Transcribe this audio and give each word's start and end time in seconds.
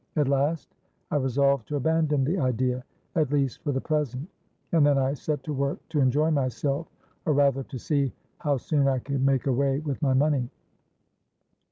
At 0.15 0.27
last 0.27 0.73
I 1.11 1.17
resolved 1.17 1.67
to 1.67 1.75
abandon 1.75 2.23
the 2.23 2.39
idea, 2.39 2.83
at 3.13 3.31
least 3.31 3.61
for 3.63 3.71
the 3.71 3.79
present; 3.81 4.27
and 4.71 4.83
then 4.83 4.97
I 4.97 5.13
set 5.13 5.43
to 5.43 5.53
work 5.53 5.77
to 5.89 5.99
enjoy 5.99 6.31
myself—or 6.31 7.31
rather 7.33 7.61
to 7.61 7.77
see 7.77 8.11
how 8.39 8.57
soon 8.57 8.87
I 8.87 8.97
could 8.97 9.23
make 9.23 9.45
away 9.45 9.77
with 9.77 10.01
my 10.01 10.15
money. 10.15 10.49